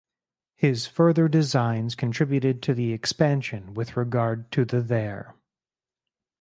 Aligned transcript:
His 0.55 0.87
further 0.87 1.27
designs 1.27 1.93
contributed 1.93 2.63
to 2.63 2.73
the 2.73 2.91
expansion 2.91 3.75
with 3.75 3.95
regard 3.95 4.49
to 4.53 4.65
the 4.65 4.81
there. 4.81 5.35